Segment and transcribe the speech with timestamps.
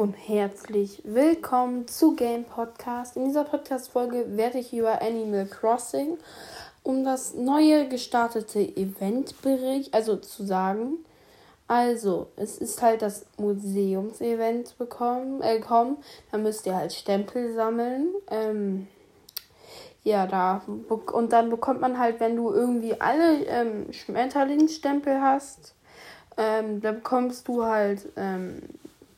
[0.00, 3.18] und herzlich willkommen zu Game Podcast.
[3.18, 6.16] In dieser Podcast-Folge werde ich über Animal Crossing
[6.82, 11.04] um das neue gestartete Event berichten, also zu sagen.
[11.68, 15.98] Also, es ist halt das Museumsevent bekommen, äh, kommen.
[16.32, 18.08] Da müsst ihr halt Stempel sammeln.
[18.30, 18.88] Ähm,
[20.02, 20.62] ja, da.
[21.12, 25.74] Und dann bekommt man halt, wenn du irgendwie alle ähm, Schmetterlingsstempel hast,
[26.38, 28.62] ähm, dann bekommst du halt ähm,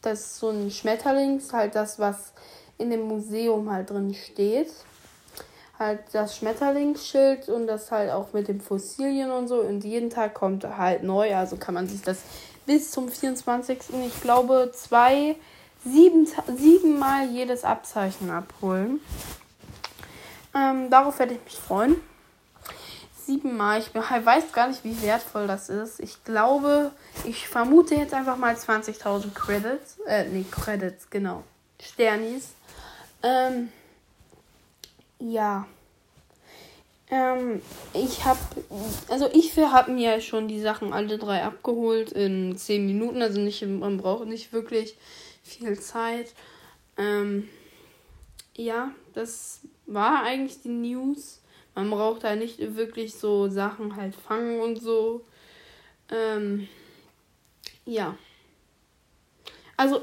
[0.03, 2.33] das so ein Schmetterling, halt das, was
[2.79, 4.71] in dem Museum halt drin steht.
[5.79, 9.61] Halt das Schmetterlingsschild und das halt auch mit den Fossilien und so.
[9.61, 12.23] Und jeden Tag kommt halt neu, also kann man sich das
[12.67, 13.79] bis zum 24.
[14.07, 15.37] ich glaube zwei,
[15.85, 19.01] sieben, sieben Mal jedes Abzeichen abholen.
[20.55, 21.97] Ähm, darauf werde ich mich freuen.
[23.27, 23.81] Siebenmal.
[23.81, 26.01] Ich weiß gar nicht, wie wertvoll das ist.
[26.01, 26.93] Ich glaube,
[27.25, 29.99] ich vermute jetzt einfach mal 20.000 Credits.
[30.07, 31.45] Äh, nee, Credits, genau.
[31.81, 32.51] Sternis.
[33.23, 33.71] Ähm,
[35.19, 35.67] ja.
[37.11, 37.61] Ähm,
[37.93, 38.41] ich habe,
[39.09, 43.21] also ich habe mir schon die Sachen alle drei abgeholt in 10 Minuten.
[43.21, 44.97] Also nicht, man braucht nicht wirklich
[45.43, 46.33] viel Zeit.
[46.97, 47.49] Ähm,
[48.55, 51.42] ja, das war eigentlich die News.
[51.75, 55.25] Man braucht da nicht wirklich so Sachen halt fangen und so.
[56.11, 56.69] Ähm,
[57.85, 58.15] ja.
[59.77, 60.03] Also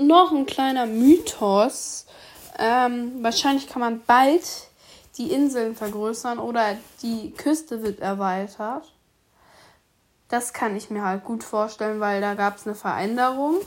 [0.00, 2.06] noch ein kleiner Mythos.
[2.58, 4.44] Ähm, wahrscheinlich kann man bald
[5.16, 8.90] die Inseln vergrößern oder die Küste wird erweitert.
[10.28, 13.60] Das kann ich mir halt gut vorstellen, weil da gab es eine Veränderung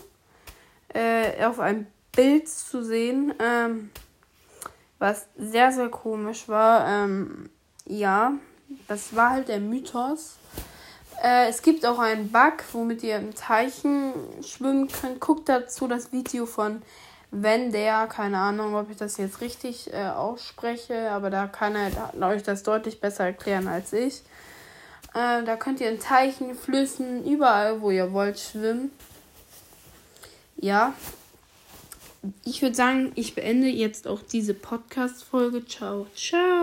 [0.94, 3.34] äh, auf einem Bild zu sehen.
[3.40, 3.92] Ähm,
[5.00, 6.88] was sehr, sehr komisch war.
[6.88, 7.50] Ähm,
[7.86, 8.34] ja,
[8.88, 10.38] das war halt der Mythos.
[11.24, 15.20] Äh, es gibt auch einen Bug, womit ihr im Teichen schwimmen könnt.
[15.20, 16.82] Guckt dazu das Video von
[17.32, 21.92] wenn der, keine Ahnung, ob ich das jetzt richtig äh, ausspreche, aber da kann er
[22.26, 24.22] euch das deutlich besser erklären als ich.
[25.14, 28.92] Äh, da könnt ihr in Teichen, Flüssen, überall, wo ihr wollt, schwimmen.
[30.56, 30.94] Ja,
[32.46, 35.66] ich würde sagen, ich beende jetzt auch diese Podcast-Folge.
[35.66, 36.57] Ciao, ciao.